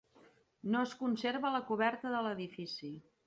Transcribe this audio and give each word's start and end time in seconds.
No 0.75 0.81
es 0.85 0.95
conserva 1.01 1.53
la 1.57 1.61
coberta 1.69 2.15
de 2.17 2.25
l'edifici. 2.29 2.93